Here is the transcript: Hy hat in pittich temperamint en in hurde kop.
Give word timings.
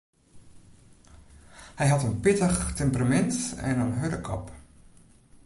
Hy 1.77 1.85
hat 1.91 2.03
in 2.09 2.15
pittich 2.23 2.59
temperamint 2.77 3.37
en 3.69 3.75
in 3.83 3.95
hurde 3.99 4.19
kop. 4.27 4.45